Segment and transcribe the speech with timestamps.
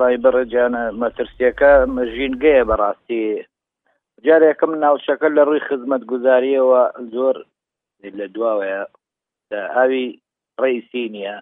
[0.00, 3.24] وڵی بەڕێجانە مەترسیەکە مەژینگەیە بەڕاستی
[4.26, 6.82] جارێکم ناوچەکە لە ڕووی خزمەت گوزاریەوە
[7.14, 7.36] زۆر
[8.18, 8.82] لە دواوەیە
[9.74, 10.06] ئاوی
[10.62, 11.36] ڕیسی نییە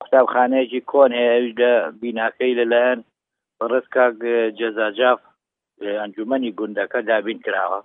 [0.00, 3.00] قوتابخانەیەکی کۆن هەیەویش لە بیناکەی لەلایەن
[3.58, 4.14] بەڕست کاک
[4.58, 5.20] جەزاجاف
[6.00, 7.80] ئەنجومنی گوندەکە دابین کراوە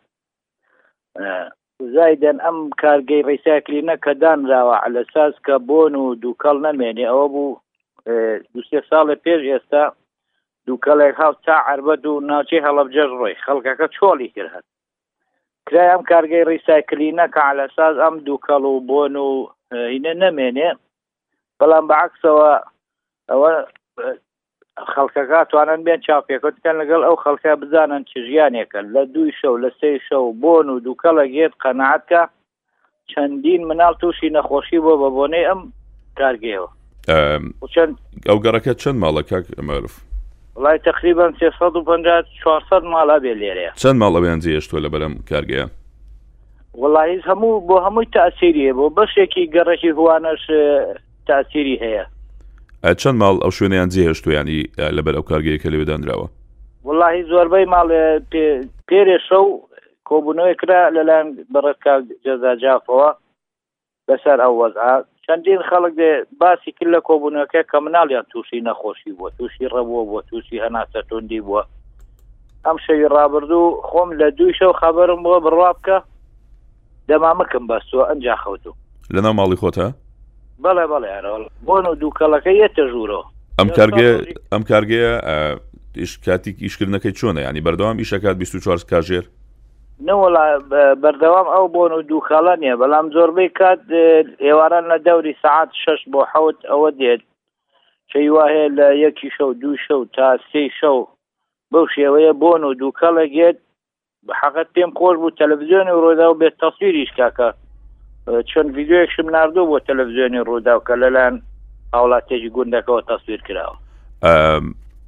[1.96, 7.54] زایدەن ئەم کارگەی ڕیساکلینە کە دانراوە على ساس کە بۆن و دووکەڵ نەمێنێ ئەوە بوو
[8.54, 9.84] دوێ ساڵێ پێش ئێستا
[10.68, 14.66] دووکەلێک هاو تا عربە دوو ناوچی هەڵب جەژڕۆی خەڵکەکە چۆلی کرد هەت
[15.68, 19.32] کرای ئەم کارگەی ڕیسایکلینە کە علەساز ئەم دووکەڵ و بۆن و
[19.94, 20.70] هینە نەمێنێ
[21.60, 22.52] بەڵام بەعکسەوە
[23.32, 23.52] ئەوە
[24.94, 29.92] خەڵکەکە توانن بێن چاپێکوتکەن لەگەڵ ئەو خەڵکە بزانن چ ژیانێکە لە دوی شەو لە سێ
[30.08, 32.22] شەو بۆن و دووکە لە گێت قەنعاتکە
[33.12, 35.62] چەندین مناڵ تووشی نەخۆشی بۆ بە بۆنەی ئەم
[36.20, 36.70] کارگەیەوە
[37.12, 39.94] ئەو گەڕەکە چەند ماڵە کاک ئەمەرف
[40.56, 45.66] وڵای تقریبان 350 400 ماڵا بێ لێرەیە چەند ماڵە بەیانجی هێشتوە لە بەرەم کارگەیە
[46.84, 50.44] وڵی هەموو بۆ هەمووی تاسیریە بۆ بەشێکی گەڕێکی هوانەش
[51.28, 52.06] تاسیری هەیە
[53.02, 54.60] چەند ماڵ ئەو شوێنیان جێهێشتویانی
[54.98, 56.28] لەبەر ئەو کارگەیە کە لەوێدانراوە
[56.88, 57.88] وڵی زۆربەی ماڵ
[58.90, 59.46] پێرێ شەو
[60.10, 63.10] کۆبوونەوەی کرا لەلایەن بەڕێکا جەزاجافەوە
[64.08, 66.08] بەسەر ئەو وەزعات چەندین خەڵک دێ
[66.40, 71.40] باسی کرد لە کۆبوونەکە کە مناڵیان تووشی نەخۆشی بووە تووشی ڕەبووە بۆ تووشی هەناسە تندی
[71.42, 71.62] بووە
[72.66, 75.98] ئەم شەوی ڕابردوو خۆم لە دوی شەو خەبرم بووە بڕوا بکە
[77.10, 78.72] دەمامەکەم بەستوە ئەنج خەوتو
[79.14, 79.86] لەناو ماڵی خۆتە
[80.64, 81.12] بەڵێ بەڵێ
[81.68, 83.26] بۆن و دووکەڵەکە یەتە ژوورەوە
[83.60, 84.10] ئەم کارگە
[84.52, 85.12] ئەم کارگەیە
[86.02, 89.26] ئیشکاتیک ئیشکردنەکەی چۆنە ینی بەردەوام ئیشەکات 24 کاژێر
[90.02, 90.46] نەوەڵا
[91.04, 93.80] بەردەوام ئەو بۆن و دووخەڵە نیە بەڵام زۆربەی کات
[94.46, 97.22] ئێواران لە دەوری سعات شش بۆ حوت ئەوە دێت
[98.14, 100.98] چی وهەیە لە یەکی شەو دوو شەو تا سێ شەو
[101.72, 103.58] بەو شێوەیە بۆن و دووکەڵە گێت
[104.42, 107.50] حقت پێم خۆش بوو تەلەڤزیۆنی ڕۆدا و بێت تەسویریش کاکە
[108.50, 111.36] چۆن یددیوەیەکشم نردوو بۆ تەلەڤزیۆنی ڕوودا و کە لەلاەن
[111.94, 113.76] هاوڵاتێکی گوندەکەەوە تەسویر کراوە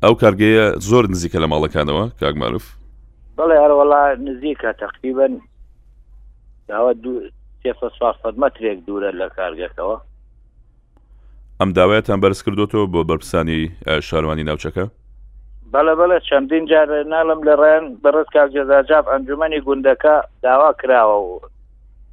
[0.03, 2.65] ئەو کارگەیە زۆر نزیکە لە ماڵەکانەوە کاکمەرف
[3.37, 5.33] بەڵێ هەروەڵا نزیکە تقریبن
[6.71, 6.93] داوە
[8.43, 9.97] مترێک دوورە لە کارگەکەەوە
[11.59, 13.61] ئەم داوایەتان بەرز کردوەوە بۆ بەرپرسانی
[14.07, 14.85] شاروانی ناوچەکە
[15.73, 21.41] بەڵە بەڵە چەندین جار ناڵم لە ڕێن بەڕست کاگەزاجاب ئەنجومی گوندەکە داوا کراوە و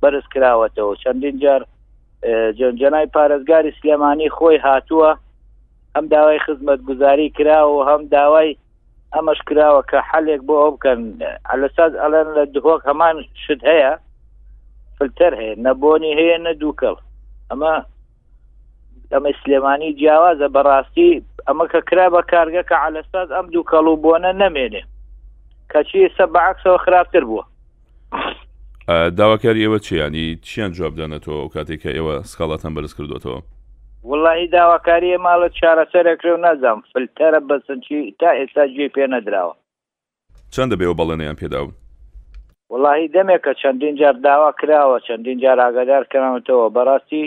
[0.03, 1.63] بەرز کراوەتەوە چەندین جار
[2.61, 5.11] جنجەنای پارێزگاری سلێمانی خۆی هاتووە
[5.97, 8.57] ئەم داوای خزمەت گوزاری کرا و هەم داوای
[9.19, 11.01] ئەمەش کراوە کە حلێک بۆ ئەو بکەن
[11.51, 13.15] ئەلەساز ئەلەن لە دهۆک هەمان
[13.45, 13.91] شت هەیە
[14.97, 16.97] فلتەر هەیە نەبوونی هەیە نە دووکەڵ
[17.51, 17.75] ئەمە
[19.15, 21.11] ئەمە سلێمانی جیاوازە بەڕاستی
[21.49, 24.83] ئەمە کە کرا بە کارگە کە ئالەستاز ئەم دوو کەڵ و بۆنە نەمێنێ
[25.73, 27.45] کەچی سە بەعکسەوە خراپتر بووە
[29.19, 33.41] داواکاری ئێوە چیانی چیان جواب دەنێتەوە کاتێک کە ئێوە سکاڵاتەن بەرز کردوێتەوە
[34.11, 39.55] واللهی داواکاریە ماڵە چارەسەرێکرێ و نازانم فلتەرە بەسنچی تا ئێستا گوێ پێ نەدراوە
[40.55, 41.71] چەندە بێەوە بەڵێنیان پێداون
[42.73, 47.25] واللهی دەمێکە چەندین جار داوا کراوە چەندین جار ئاگادار کراونەوە بەڕاستی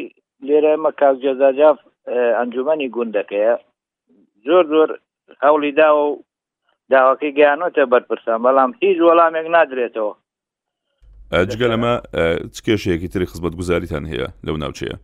[0.47, 1.77] لێرە ئەمە کاک جێزاجاف
[2.37, 3.53] ئەنجومی گوندەکەیە
[4.45, 4.89] زۆر زۆر
[5.43, 6.17] هەولی داوە و
[6.93, 10.13] داواکەی گیانۆتە بەرپرسان بەڵام هیچ وەڵامێک نادرێتەوە
[11.35, 11.93] ئەجگە لەمە
[12.53, 14.97] چ کێشەیەکی تری خزمەت گوزاریتان هەیە لەو ناوچەیە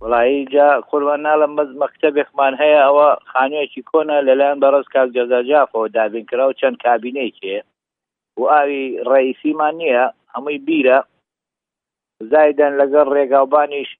[0.00, 6.44] وڵایی جا قوربان ناڵم بەز مەکتتەبێکمان هەیە ئەوە خانوێکی کۆنا لەلایەن بەڕز کاک جەزاجافەوە دابینکرا
[6.48, 7.56] و چەند کابینەیەکێ
[8.40, 10.98] و ئاوی ڕئیسیمان نییە هەمووی بیرە
[12.32, 13.90] زایدەن لەگەڵ ڕێگاوبانیش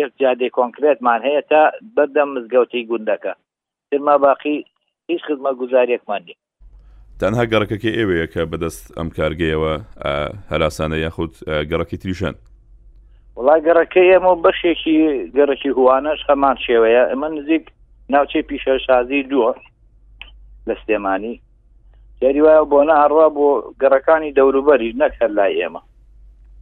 [0.00, 1.62] یەک جادێ کۆنکرێتمان هەیە تا
[1.96, 3.32] بەردەم مزگەوتی گوندەکە
[3.90, 4.56] ترما باقی
[5.10, 6.38] هیچ خزمە گوزارێکمان نیە
[7.20, 9.72] تەنها گەڕەکەکی ئێوەیە کە بەدەست ئەم کارگەیەوە
[10.50, 11.32] هەراسانە یاخود
[11.70, 12.38] گەڕەکی تریشند
[13.36, 14.96] وڵای گەڕەکەی ئێمە بەشێکی
[15.36, 17.64] گەڕێکی هوانەش خەمان شێوەیە ئەمە نزیک
[18.12, 19.50] ناوچەی پیشەشازی دووە
[20.68, 21.34] لە سلێمانی
[22.20, 23.48] جاری وایە بۆ نە هەڕوا بۆ
[23.82, 25.80] گەڕەکانی دەوروبەری نەکەر لای ئێمە